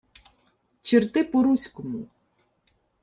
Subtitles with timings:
[0.83, 2.05] —Черти по-руському.